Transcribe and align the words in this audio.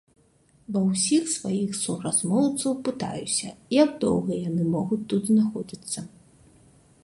Ва 0.75 0.81
ўсіх 0.91 1.27
сваіх 1.33 1.75
суразмоўцаў 1.81 2.71
пытаюся, 2.89 3.49
як 3.83 3.89
доўга 4.07 4.31
яны 4.49 4.63
могуць 4.77 5.01
тут 5.13 5.21
знаходзіцца. 5.33 5.99